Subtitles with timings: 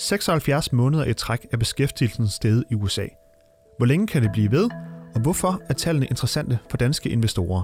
[0.00, 3.06] 76 måneder i træk er beskæftigelsen steget i USA.
[3.76, 4.70] Hvor længe kan det blive ved,
[5.14, 7.62] og hvorfor er tallene interessante for danske investorer?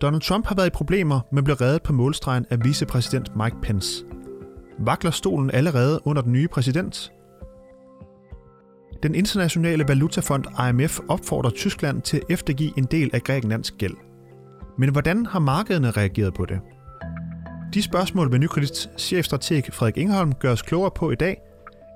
[0.00, 4.04] Donald Trump har været i problemer, men blev reddet på målstregen af vicepræsident Mike Pence.
[4.78, 7.12] Vakler stolen allerede under den nye præsident?
[9.02, 13.96] Den internationale valutafond IMF opfordrer Tyskland til at eftergive en del af Grækenlands gæld.
[14.78, 16.60] Men hvordan har markederne reageret på det?
[17.74, 21.36] De spørgsmål vil Nykredits chefstrateg Frederik Ingholm gør os klogere på i dag,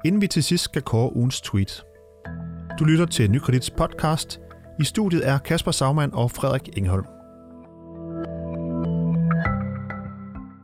[0.04, 1.84] inden vi til sidst skal kåre ugens tweet.
[2.78, 4.40] Du lytter til Nykredits podcast.
[4.80, 7.04] I studiet er Kasper Sagmann og Frederik Ingholm.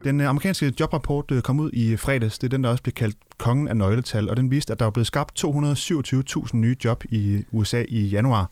[0.05, 2.39] Den øh, amerikanske jobrapport øh, kom ud i fredags.
[2.39, 4.85] Det er den, der også bliver kaldt kongen af nøgletal, og den viste, at der
[4.85, 8.51] var blevet skabt 227.000 nye job i USA i januar.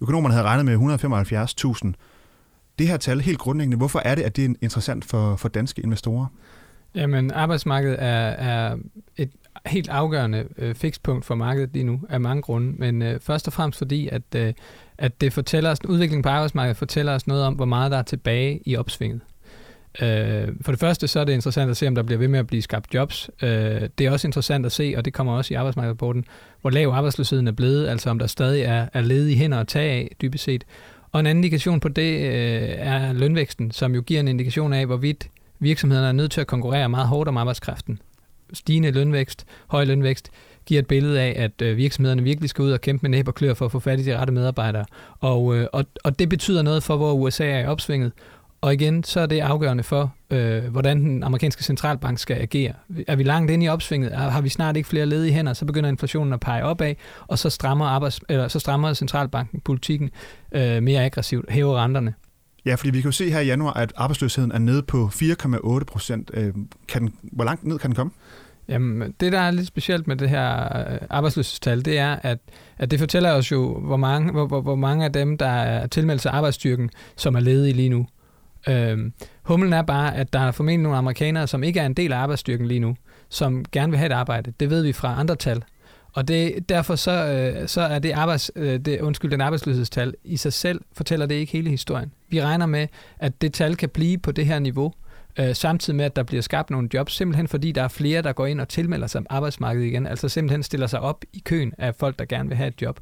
[0.00, 2.11] Økonomerne havde regnet med 175.000.
[2.82, 5.82] Det her tal, helt grundlæggende, hvorfor er det, at det er interessant for, for danske
[5.82, 6.26] investorer?
[6.94, 8.76] Jamen, arbejdsmarkedet er, er
[9.16, 9.30] et
[9.66, 13.52] helt afgørende øh, fikspunkt for markedet lige nu, af mange grunde, men øh, først og
[13.52, 14.52] fremmest fordi, at, øh,
[14.98, 18.02] at det fortæller os, udviklingen på arbejdsmarkedet fortæller os noget om, hvor meget der er
[18.02, 19.20] tilbage i opsvinget.
[20.02, 22.38] Øh, for det første så er det interessant at se, om der bliver ved med
[22.38, 23.30] at blive skabt jobs.
[23.42, 23.48] Øh,
[23.98, 26.24] det er også interessant at se, og det kommer også i arbejdsmarkedsrapporten,
[26.60, 29.90] hvor lav arbejdsløsheden er blevet, altså om der stadig er, er ledige hænder at tage
[29.92, 30.64] af, dybest set.
[31.12, 34.86] Og en anden indikation på det øh, er lønvæksten, som jo giver en indikation af,
[34.86, 37.98] hvorvidt virksomhederne er nødt til at konkurrere meget hårdt om arbejdskraften.
[38.52, 40.30] Stigende lønvækst, høj lønvækst,
[40.66, 43.34] giver et billede af, at øh, virksomhederne virkelig skal ud og kæmpe med næb og
[43.34, 44.84] klør for at få fat i de rette medarbejdere.
[45.20, 48.12] Og, øh, og, og det betyder noget for, hvor USA er i opsvinget.
[48.62, 52.72] Og igen, så er det afgørende for, øh, hvordan den amerikanske centralbank skal agere.
[53.08, 55.90] Er vi langt inde i opsvinget, har vi snart ikke flere ledige hænder, så begynder
[55.90, 56.94] inflationen at pege opad,
[57.26, 60.10] og så strammer, arbejds, eller så strammer centralbanken politikken
[60.52, 62.14] øh, mere aggressivt, hæver renterne.
[62.64, 65.84] Ja, fordi vi kan jo se her i januar, at arbejdsløsheden er nede på 4,8
[65.84, 66.30] procent.
[66.34, 66.54] Øh,
[67.22, 68.12] hvor langt ned kan den komme?
[68.68, 72.38] Jamen, det der er lidt specielt med det her øh, arbejdsløshedstal, det er, at,
[72.78, 75.86] at det fortæller os jo, hvor mange, hvor, hvor, hvor mange af dem, der er
[75.86, 78.06] tilmeldt sig arbejdsstyrken, som er ledige lige nu.
[78.68, 79.12] Øhm,
[79.42, 82.18] humlen er bare, at der er formentlig nogle amerikanere, som ikke er en del af
[82.18, 82.96] arbejdsstyrken lige nu,
[83.28, 84.52] som gerne vil have et arbejde.
[84.60, 85.62] Det ved vi fra andre tal.
[86.12, 90.36] Og det, derfor så, øh, så er det, arbejds, øh, det, undskyld, den arbejdsløshedstal i
[90.36, 92.12] sig selv fortæller det ikke hele historien.
[92.28, 94.92] Vi regner med, at det tal kan blive på det her niveau,
[95.38, 98.32] øh, samtidig med, at der bliver skabt nogle jobs, simpelthen fordi der er flere, der
[98.32, 101.94] går ind og tilmelder sig arbejdsmarkedet igen, altså simpelthen stiller sig op i køen af
[101.94, 103.00] folk, der gerne vil have et job.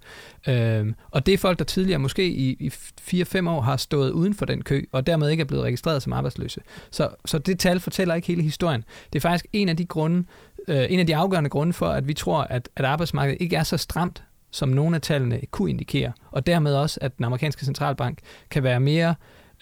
[0.48, 4.34] Øh, og det er folk, der tidligere måske i, i 4-5 år har stået uden
[4.34, 6.60] for den kø, og dermed ikke er blevet registreret som arbejdsløse.
[6.90, 8.84] Så, så det tal fortæller ikke hele historien.
[9.12, 10.24] Det er faktisk en af de grunde,
[10.68, 13.62] øh, en af de afgørende grunde for, at vi tror, at, at arbejdsmarkedet ikke er
[13.62, 18.18] så stramt, som nogle af tallene kunne indikere, og dermed også, at den amerikanske centralbank
[18.50, 19.14] kan være mere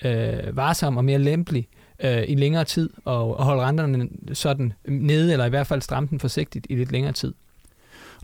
[0.04, 1.68] øh, varsom og mere lempelig
[2.04, 6.08] øh, i længere tid, og, og holde renterne sådan nede, eller i hvert fald stramme
[6.08, 7.34] den forsigtigt i lidt længere tid.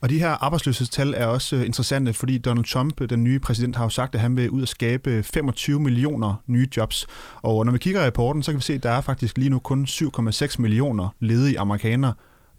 [0.02, 3.76] Og de her arbejdsløshedstal er også øh, interessante, fordi Donald Trump, øh, den nye præsident,
[3.76, 7.06] har jo sagt, at han vil ud og skabe øh, 25 millioner nye jobs.
[7.42, 9.50] Og når vi kigger i rapporten, så kan vi se, at der er faktisk lige
[9.50, 12.14] nu kun 7,6 millioner ledige amerikanere,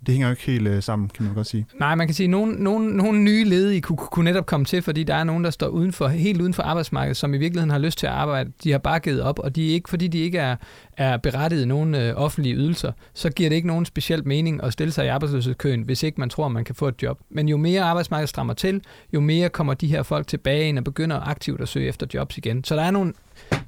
[0.05, 1.65] det hænger jo ikke helt øh, sammen, kan man godt sige.
[1.79, 4.81] Nej, man kan sige, at nogle, nogle, nogle nye ledige kunne, kunne netop komme til,
[4.81, 7.69] fordi der er nogen, der står uden for, helt uden for arbejdsmarkedet, som i virkeligheden
[7.69, 8.51] har lyst til at arbejde.
[8.63, 10.55] De har bare givet op, og de er ikke, fordi de ikke er,
[10.97, 14.73] er berettiget i nogen øh, offentlige ydelser, så giver det ikke nogen speciel mening at
[14.73, 17.19] stille sig i arbejdsløshedskøen, hvis ikke man tror, man kan få et job.
[17.29, 18.81] Men jo mere arbejdsmarkedet strammer til,
[19.13, 22.37] jo mere kommer de her folk tilbage ind og begynder aktivt at søge efter jobs
[22.37, 22.63] igen.
[22.63, 23.13] Så der er nogle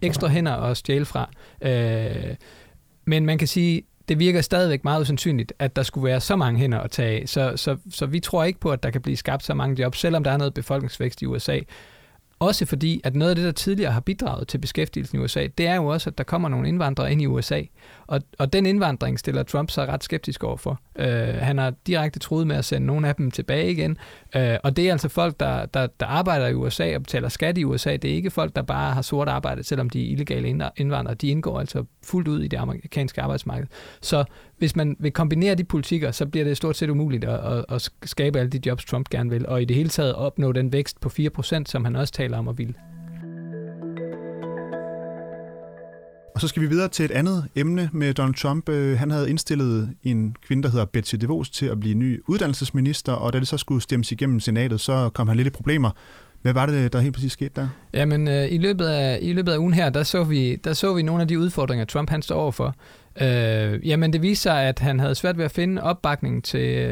[0.02, 1.30] ekstra hænder at stjæle fra.
[1.62, 2.36] Øh,
[3.06, 6.60] men man kan sige, det virker stadigvæk meget usandsynligt, at der skulle være så mange
[6.60, 7.30] hænder at tage af.
[7.30, 10.00] Så, så, så vi tror ikke på, at der kan blive skabt så mange jobs,
[10.00, 11.60] selvom der er noget befolkningsvækst i USA.
[12.40, 15.68] Også fordi, at noget af det, der tidligere har bidraget til beskæftigelsen i USA, det
[15.68, 17.62] er jo også, at der kommer nogle indvandrere ind i USA.
[18.08, 20.80] Og, og den indvandring stiller Trump sig ret skeptisk overfor.
[20.96, 23.98] Øh, han har direkte troet med at sende nogle af dem tilbage igen.
[24.36, 27.58] Øh, og det er altså folk, der, der, der arbejder i USA og betaler skat
[27.58, 27.96] i USA.
[27.96, 31.16] Det er ikke folk, der bare har sort arbejde, selvom de er illegale indvandrere.
[31.16, 33.68] De indgår altså fuldt ud i det amerikanske arbejdsmarked.
[34.02, 34.24] Så
[34.58, 37.90] hvis man vil kombinere de politikker, så bliver det stort set umuligt at, at, at
[38.04, 41.02] skabe alle de jobs, Trump gerne vil, og i det hele taget opnå den vækst
[41.02, 42.74] på 4%, som han også taler om at ville.
[46.38, 48.70] Og så skal vi videre til et andet emne med Donald Trump.
[48.70, 53.14] Øh, han havde indstillet en kvinde, der hedder Betsy DeVos, til at blive ny uddannelsesminister,
[53.14, 55.92] og da det så skulle stemmes igennem senatet, så kom han lidt i problemer.
[56.42, 57.68] Hvad var det, der helt præcis skete der?
[57.94, 60.94] Jamen, øh, i, løbet af, i løbet af ugen her, der så, vi, der så
[60.94, 62.76] vi nogle af de udfordringer, Trump han står overfor.
[63.22, 66.88] Øh, jamen, det viser sig, at han havde svært ved at finde opbakning til,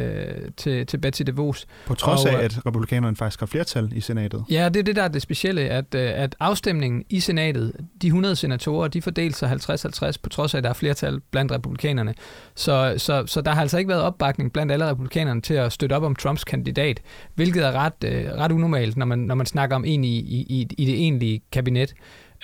[0.57, 1.67] til, til Betsy DeVos.
[1.85, 4.43] På trods og, af, at republikanerne faktisk har flertal i senatet.
[4.49, 8.35] Ja, det er det, der er det specielle, at, at afstemningen i senatet, de 100
[8.35, 12.13] senatorer, de fordelte sig 50-50, på trods af, at der er flertal blandt republikanerne.
[12.55, 15.93] Så, så, så der har altså ikke været opbakning blandt alle republikanerne til at støtte
[15.93, 17.01] op om Trumps kandidat,
[17.35, 17.93] hvilket er ret,
[18.37, 21.93] ret unormalt, når man, når man snakker om en i, i, i det egentlige kabinet.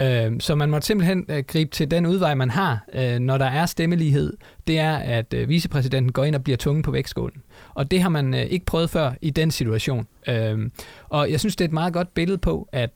[0.01, 3.45] Øh, så man må simpelthen øh, gribe til den udvej, man har, øh, når der
[3.45, 4.37] er stemmelighed.
[4.67, 7.41] Det er, at øh, vicepræsidenten går ind og bliver tunge på vægtskålen.
[7.73, 10.07] Og det har man øh, ikke prøvet før i den situation.
[10.27, 10.71] Øhm,
[11.09, 12.89] og jeg synes, det er et meget godt billede på, at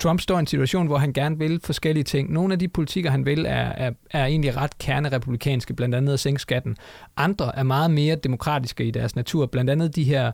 [0.00, 2.32] Trump står i en situation, hvor han gerne vil forskellige ting.
[2.32, 6.20] Nogle af de politikker, han vil, er, er, er egentlig ret kernerepublikanske, blandt andet at
[6.20, 6.76] sænke skatten.
[7.16, 10.32] Andre er meget mere demokratiske i deres natur, blandt andet de her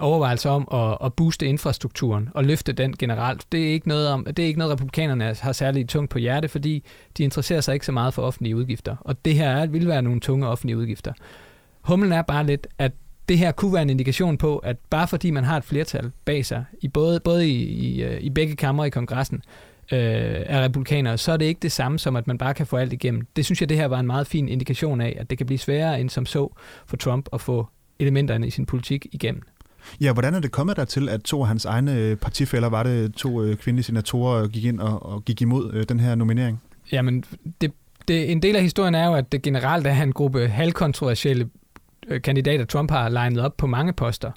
[0.00, 3.46] overvejelser om at, at booste infrastrukturen og løfte den generelt.
[3.52, 6.48] Det er ikke noget, om, det er ikke noget republikanerne har særligt tungt på hjerte,
[6.48, 6.84] fordi
[7.18, 8.96] de interesserer sig ikke så meget for offentlige udgifter.
[9.00, 11.12] Og det her vil være nogle tunge offentlige udgifter.
[11.80, 12.92] Humlen er bare lidt, at
[13.28, 16.46] det her kunne være en indikation på, at bare fordi man har et flertal bag
[16.46, 19.42] sig, i både, både i, i, øh, i begge kammer i kongressen,
[19.92, 22.76] øh, af republikanere, så er det ikke det samme som, at man bare kan få
[22.76, 23.26] alt igennem.
[23.36, 25.58] Det synes jeg, det her var en meget fin indikation af, at det kan blive
[25.58, 26.54] sværere end som så
[26.86, 27.68] for Trump at få
[27.98, 29.42] elementerne i sin politik igennem.
[30.00, 32.82] Ja, hvordan er det kommet der til, at to af hans egne øh, partifælder, var
[32.82, 36.14] det to øh, kvindelige senatorer, øh, gik ind og, og gik imod øh, den her
[36.14, 36.60] nominering?
[36.92, 37.24] Jamen,
[37.60, 37.72] det,
[38.08, 41.48] det, en del af historien er jo, at det generelt er en gruppe halvkontroversielle
[42.08, 44.30] øh, kandidater, Trump har legnet op på mange poster.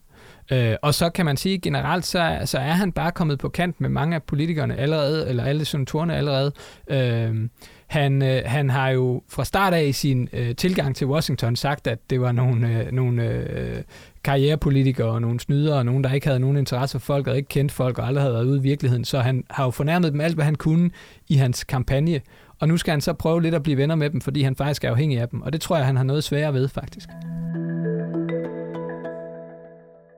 [0.52, 3.82] Øh, og så kan man sige, generelt så, så er han bare kommet på kant
[3.82, 6.52] med mange af politikerne allerede, eller alle senatorerne allerede.
[6.88, 7.50] Øh,
[7.88, 11.88] han, øh, han har jo fra start af i sin øh, tilgang til Washington sagt,
[11.88, 13.84] at det var nogle, øh, nogle øh,
[14.24, 17.50] karrierepolitikere og nogle snydere, og nogen, der ikke havde nogen interesse for folk, og ikke
[17.50, 19.06] kendt folk, og aldrig havde været ude i virkeligheden.
[19.06, 20.90] Så han har jo fornærmet dem alt, hvad han kunne
[21.28, 22.22] i hans kampagne.
[22.60, 24.84] Og nu skal han så prøve lidt at blive venner med dem, fordi han faktisk
[24.84, 25.42] er afhængig af dem.
[25.42, 27.10] Og det tror jeg, han har noget sværere ved, faktisk.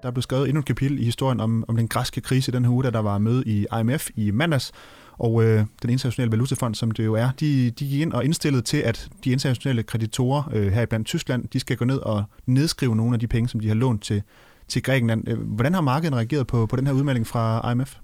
[0.03, 2.71] Der blev skrevet endnu et kapitel i historien om, om den græske krise den her
[2.71, 4.71] uge, da der var møde i IMF i mandags,
[5.17, 8.61] og øh, den internationale valutafond, som det jo er, de, de gik ind og indstillede
[8.61, 12.23] til, at de internationale kreditorer øh, her i blandt Tyskland, de skal gå ned og
[12.45, 14.23] nedskrive nogle af de penge, som de har lånt til,
[14.67, 15.27] til Grækenland.
[15.27, 17.95] Øh, hvordan har markedet reageret på, på den her udmelding fra IMF?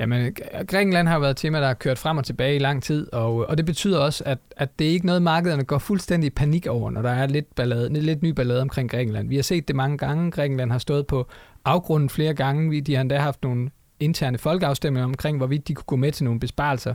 [0.00, 0.36] Jamen,
[0.68, 3.34] Grækenland har været et tema, der har kørt frem og tilbage i lang tid, og,
[3.34, 6.66] og det betyder også, at, at det er ikke noget, markederne går fuldstændig i panik
[6.66, 9.28] over, når der er lidt, ballade, lidt ny ballade omkring Grækenland.
[9.28, 10.30] Vi har set det mange gange.
[10.30, 11.28] Grækenland har stået på
[11.64, 12.80] afgrunden flere gange.
[12.80, 13.70] De har endda haft nogle
[14.00, 16.94] interne folkeafstemninger omkring, hvorvidt de kunne gå med til nogle besparelser.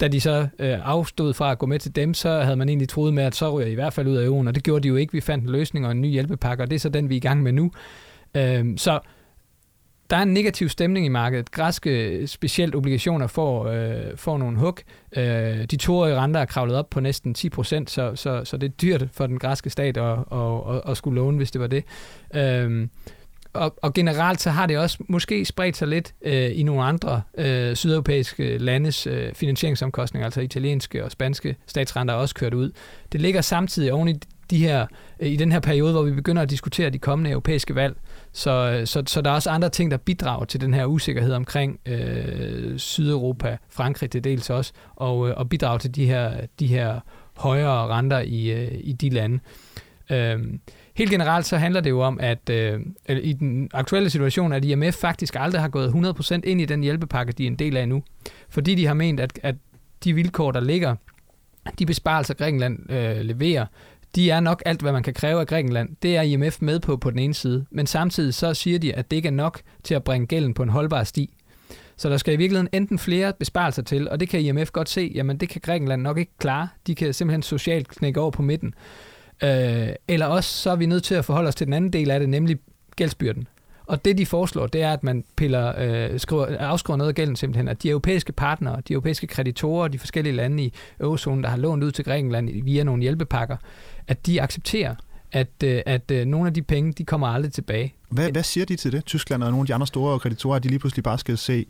[0.00, 2.88] Da de så øh, afstod fra at gå med til dem, så havde man egentlig
[2.88, 4.88] troet med, at så ryger i hvert fald ud af euroen, og det gjorde de
[4.88, 5.12] jo ikke.
[5.12, 7.16] Vi fandt en løsning og en ny hjælpepakke, og det er så den, vi er
[7.16, 7.70] i gang med nu.
[8.34, 9.00] Øh, så
[10.10, 11.50] der er en negativ stemning i markedet.
[11.50, 14.78] Græske øh, specielt obligationer får, øh, får nogle hug.
[15.16, 18.66] Øh, de toårige renter er kravlet op på næsten 10 procent, så, så, så det
[18.66, 21.66] er dyrt for den græske stat at, at, at, at skulle låne, hvis det var
[21.66, 21.84] det.
[22.34, 22.88] Øh,
[23.52, 27.22] og, og generelt så har det også måske spredt sig lidt øh, i nogle andre
[27.38, 32.70] øh, sydeuropæiske landes øh, finansieringsomkostninger, altså italienske og spanske statsrenter er også kørt ud.
[33.12, 34.14] Det ligger samtidig oven i
[34.50, 34.86] de her,
[35.20, 37.96] øh, i den her periode, hvor vi begynder at diskutere de kommende europæiske valg.
[38.38, 41.32] Så, øh, så, så der er også andre ting, der bidrager til den her usikkerhed
[41.32, 46.66] omkring øh, Sydeuropa, Frankrig til dels også, og, øh, og bidrager til de her, de
[46.66, 47.00] her
[47.36, 49.38] højere renter i, øh, i de lande.
[50.10, 50.38] Øh,
[50.94, 54.94] Helt generelt så handler det jo om, at øh, i den aktuelle situation, at IMF
[54.94, 58.02] faktisk aldrig har gået 100% ind i den hjælpepakke, de er en del af nu.
[58.48, 59.54] Fordi de har ment, at, at
[60.04, 60.94] de vilkår, der ligger,
[61.78, 63.66] de besparelser, Grækenland øh, leverer,
[64.14, 65.96] de er nok alt, hvad man kan kræve af Grækenland.
[66.02, 67.66] Det er IMF med på på den ene side.
[67.70, 70.62] Men samtidig så siger de, at det ikke er nok til at bringe gælden på
[70.62, 71.34] en holdbar sti.
[71.96, 75.12] Så der skal i virkeligheden enten flere besparelser til, og det kan IMF godt se,
[75.14, 76.68] jamen det kan Grækenland nok ikke klare.
[76.86, 78.74] De kan simpelthen socialt knække over på midten.
[79.44, 82.10] Øh, eller også så er vi nødt til at forholde os til den anden del
[82.10, 82.56] af det, nemlig
[82.96, 83.48] gældsbyrden.
[83.88, 87.36] Og det, de foreslår, det er, at man piller, øh, skriver, afskriver noget af gælden
[87.36, 91.56] simpelthen, at de europæiske partnere, de europæiske kreditorer, de forskellige lande i eurozonen, der har
[91.56, 93.56] lånt ud til Grækenland via nogle hjælpepakker,
[94.08, 94.94] at de accepterer,
[95.32, 97.94] at, øh, at øh, nogle af de penge, de kommer aldrig tilbage.
[98.08, 100.62] Hvad, hvad siger de til det, Tyskland og nogle af de andre store kreditorer, at
[100.62, 101.66] de lige pludselig bare skal se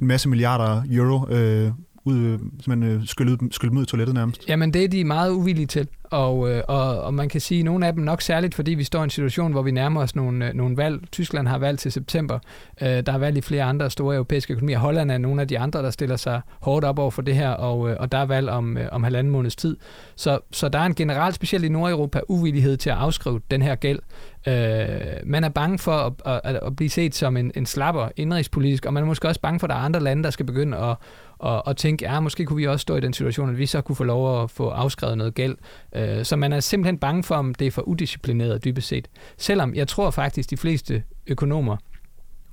[0.00, 1.72] en masse milliarder euro øh,
[2.04, 3.38] ud, øh, simpelthen øh, skylde,
[3.70, 4.48] dem ud i toilettet nærmest?
[4.48, 5.88] Jamen det er de meget uvillige til.
[6.04, 8.84] Og, øh, og, og man kan sige, at nogle af dem nok særligt, fordi vi
[8.84, 11.10] står i en situation, hvor vi nærmer os nogle, nogle valg.
[11.12, 12.38] Tyskland har valg til september.
[12.80, 14.78] Der er valg i flere andre store europæiske økonomier.
[14.78, 17.50] Holland er nogle af de andre, der stiller sig hårdt op over for det her,
[17.50, 19.76] og, og der er valg om, om halvanden måneds tid.
[20.16, 23.74] Så, så der er en generelt, specielt i Nordeuropa, uvillighed til at afskrive den her
[23.74, 23.98] gæld.
[24.46, 28.86] Øh, man er bange for at, at, at blive set som en, en slapper indrigspolitisk,
[28.86, 30.76] og man er måske også bange for, at der er andre lande, der skal begynde
[30.76, 30.96] at,
[31.44, 33.80] at, at tænke, ja, måske kunne vi også stå i den situation, at vi så
[33.80, 35.56] kunne få lov at få afskrevet noget gæld.
[35.94, 39.08] Øh, så man er simpelthen bange for, om det er for udisciplineret dybest set.
[39.38, 41.76] Selvom jeg tror faktisk, de fleste økonomer,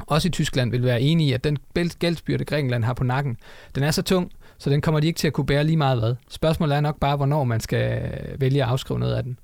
[0.08, 1.58] også i Tyskland, vil være enige i, at den
[2.00, 3.38] gældsbyrde, Grækenland har på nakken,
[3.76, 6.00] den er så tung, så den kommer de ikke til at kunne bære lige meget
[6.00, 6.16] hvad.
[6.30, 9.40] Spørgsmålet er nok bare, hvornår man skal vælge at afskrive noget af den.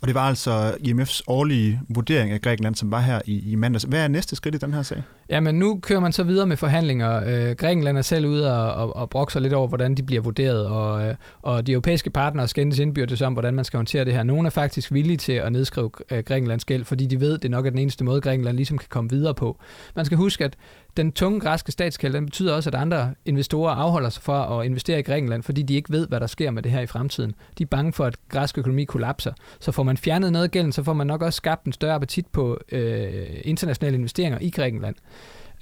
[0.00, 3.84] Og det var altså IMF's årlige vurdering af Grækenland, som var her i, i mandags.
[3.84, 5.02] Hvad er næste skridt i den her sag?
[5.28, 7.22] Jamen, nu kører man så videre med forhandlinger.
[7.26, 10.66] Øh, Grækenland er selv ude og, og, og brokser lidt over, hvordan de bliver vurderet,
[10.66, 14.22] og, øh, og de europæiske partnere skændes indbyrdes om, hvordan man skal håndtere det her.
[14.22, 17.66] Nogle er faktisk villige til at nedskrive øh, Grækenlands gæld, fordi de ved, det nok
[17.66, 19.58] er den eneste måde, Grækenland ligesom kan komme videre på.
[19.96, 20.56] Man skal huske, at
[20.96, 24.98] den tunge græske statskæld, den betyder også, at andre investorer afholder sig fra at investere
[24.98, 27.34] i Grækenland, fordi de ikke ved, hvad der sker med det her i fremtiden.
[27.58, 29.32] De er bange for, at græsk økonomi kollapser.
[29.60, 31.94] Så får man fjernet noget af gælden, så får man nok også skabt en større
[31.94, 34.94] appetit på øh, internationale investeringer i Grækenland.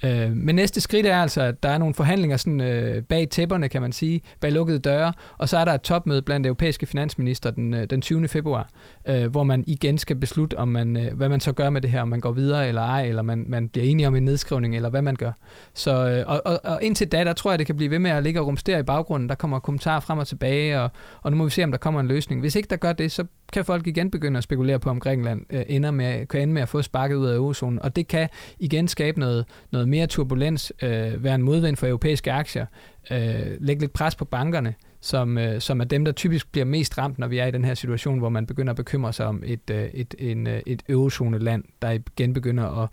[0.03, 3.69] Øh, men næste skridt er altså, at der er nogle forhandlinger sådan, øh, bag tæpperne,
[3.69, 7.51] kan man sige, bag lukkede døre, og så er der et topmøde blandt europæiske finansminister
[7.51, 8.27] den, øh, den 20.
[8.27, 8.69] februar,
[9.07, 11.89] øh, hvor man igen skal beslutte, om man, øh, hvad man så gør med det
[11.89, 14.75] her, om man går videre eller ej, eller man, man bliver enige om en nedskrivning,
[14.75, 15.31] eller hvad man gør.
[15.73, 18.11] Så, øh, og, og, og indtil da, der tror jeg, det kan blive ved med
[18.11, 19.29] at ligge og rumstere i baggrunden.
[19.29, 21.99] Der kommer kommentarer frem og tilbage, og, og nu må vi se, om der kommer
[21.99, 22.41] en løsning.
[22.41, 25.45] Hvis ikke der gør det, så kan folk igen begynde at spekulere på, om Grækenland
[25.49, 27.81] øh, ender med, kan ende med at få sparket ud af eurozonen.
[27.81, 32.31] Og det kan igen skabe noget, noget mere turbulens, øh, være en modvind for europæiske
[32.31, 32.65] aktier,
[33.11, 36.97] øh, lægge lidt pres på bankerne, som, øh, som er dem, der typisk bliver mest
[36.97, 39.43] ramt, når vi er i den her situation, hvor man begynder at bekymre sig om
[39.45, 42.89] et, øh, et, en, øh, et eurozone-land, der igen begynder at,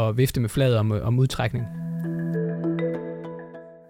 [0.00, 1.64] at vifte med fladet om, om udtrækning.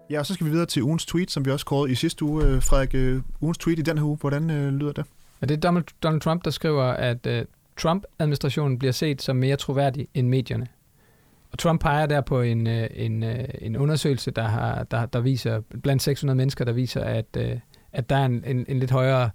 [0.09, 2.25] Ja, og så skal vi videre til ugens tweet, som vi også kårede i sidste
[2.25, 2.45] uge.
[2.45, 5.05] Øh, Frederik, øh, ugens tweet i den her uge, hvordan øh, lyder det?
[5.41, 7.33] Ja, det er Donald, Donald Trump, der skriver, at uh,
[7.77, 10.67] Trump-administrationen bliver set som mere troværdig end medierne.
[11.55, 15.19] Og Trump peger der på en, øh, en, øh, en undersøgelse, der, har, der, der
[15.19, 17.51] viser, blandt 600 mennesker, der viser, at, øh,
[17.91, 19.29] at der er en, en, en lidt højere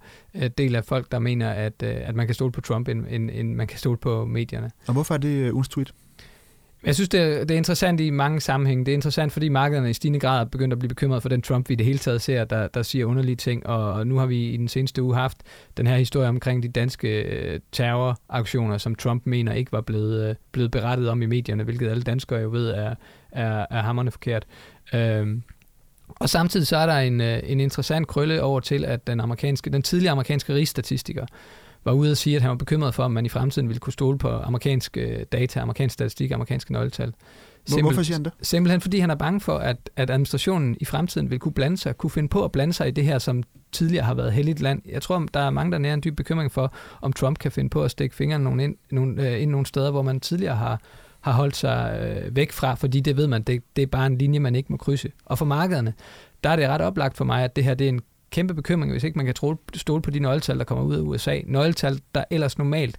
[0.57, 3.55] del af folk, der mener, at, at man kan stole på Trump, end, end, end
[3.55, 4.71] man kan stole på medierne.
[4.87, 5.93] Og hvorfor er det uh, ugens tweet?
[6.83, 8.85] Jeg synes, det er, det er interessant i mange sammenhænge.
[8.85, 11.41] Det er interessant, fordi markederne i stigende grad er begyndt at blive bekymret for den
[11.41, 13.67] Trump, vi det hele taget ser, der, der siger underlige ting.
[13.67, 15.37] Og, og nu har vi i den seneste uge haft
[15.77, 20.35] den her historie omkring de danske øh, terroraktioner, som Trump mener ikke var blevet, øh,
[20.51, 22.95] blevet berettet om i medierne, hvilket alle danskere jo ved er,
[23.31, 24.45] er, er hammerne forkert.
[24.93, 25.43] Øhm,
[26.07, 29.69] og samtidig så er der en, øh, en interessant krølle over til, at den, amerikanske,
[29.69, 31.25] den tidligere amerikanske rigsstatistiker,
[31.83, 33.93] var ude at sige, at han var bekymret for, om man i fremtiden ville kunne
[33.93, 37.13] stole på amerikanske øh, data, amerikansk statistik, amerikanske nøgletal.
[37.65, 38.31] Simpel, Hvorfor siger han det?
[38.41, 41.97] Simpelthen fordi han er bange for, at, at administrationen i fremtiden vil kunne blande sig,
[41.97, 44.81] kunne finde på at blande sig i det her, som tidligere har været heldigt land.
[44.89, 47.69] Jeg tror, der er mange, der nærer en dyb bekymring for, om Trump kan finde
[47.69, 50.81] på at stikke fingrene nogle ind, nogle, øh, ind nogle steder, hvor man tidligere har,
[51.21, 54.17] har holdt sig øh, væk fra, fordi det ved man, det, det er bare en
[54.17, 55.11] linje, man ikke må krydse.
[55.25, 55.93] Og for markederne,
[56.43, 58.91] der er det ret oplagt for mig, at det her det er en kæmpe bekymring,
[58.91, 59.35] hvis ikke man kan
[59.75, 61.39] stole på de nøgletal, der kommer ud af USA.
[61.45, 62.97] Nøgletal, der ellers normalt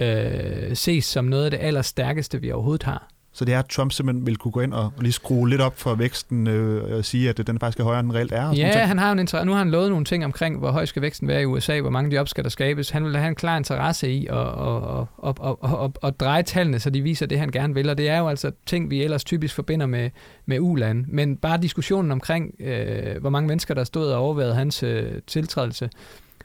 [0.00, 3.11] øh, ses som noget af det allerstærkeste, vi overhovedet har.
[3.34, 5.78] Så det er, at Trump simpelthen vil kunne gå ind og lige skrue lidt op
[5.78, 8.52] for væksten øh, og sige, at den faktisk er højere, end den reelt er?
[8.52, 9.46] Ja, han har en interesse.
[9.46, 11.90] Nu har han lovet nogle ting omkring, hvor høj skal væksten være i USA, hvor
[11.90, 12.90] mange job skal der skabes.
[12.90, 16.42] Han vil have en klar interesse i at, at, at, at, at, at, at dreje
[16.42, 17.90] tallene, så de viser det, han gerne vil.
[17.90, 20.10] Og det er jo altså ting, vi ellers typisk forbinder med,
[20.46, 21.04] med uland.
[21.08, 25.90] Men bare diskussionen omkring, øh, hvor mange mennesker, der stod og overvejede hans øh, tiltrædelse,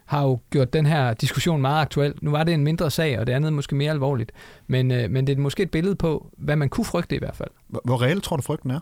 [0.08, 2.14] har jo gjort den her diskussion meget aktuel.
[2.22, 4.32] Nu var det en mindre sag, og det andet måske mere alvorligt.
[4.68, 7.36] Men, øh, men det er måske et billede på, hvad man kunne frygte i hvert
[7.36, 7.50] fald.
[7.68, 8.80] Hvor, hvor reelt tror du frygten er?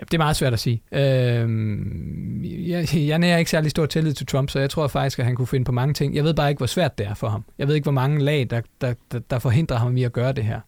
[0.00, 0.82] Det er meget svært at sige.
[0.92, 1.08] Øh,
[2.68, 5.34] jeg, jeg nærer ikke særlig stor tillid til Trump, så jeg tror faktisk, at han
[5.34, 6.14] kunne finde på mange ting.
[6.14, 7.44] Jeg ved bare ikke, hvor svært det er for ham.
[7.58, 10.32] Jeg ved ikke, hvor mange lag, der, der, der, der forhindrer ham i at gøre
[10.32, 10.60] det her.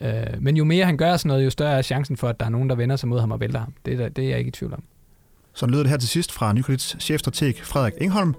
[0.00, 2.46] Øh, men jo mere han gør sådan noget, jo større er chancen for, at der
[2.46, 3.74] er nogen, der vender sig mod ham og vælter ham.
[3.84, 4.82] Det, er, det er jeg ikke i tvivl om.
[5.58, 8.34] Så lyder det her til sidst fra Nykredits chefstrateg Frederik Engholm.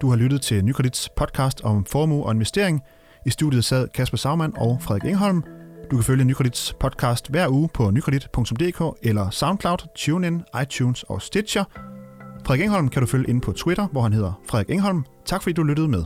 [0.00, 2.82] Du har lyttet til Nykredits podcast om formue og investering.
[3.26, 5.42] I studiet sad Kasper Sagmann og Frederik Engholm.
[5.90, 11.64] Du kan følge Nykredits podcast hver uge på nykredit.dk eller SoundCloud, TuneIn, iTunes og Stitcher.
[12.46, 15.04] Frederik Engholm kan du følge ind på Twitter, hvor han hedder Frederik Engholm.
[15.26, 16.04] Tak fordi du lyttede med.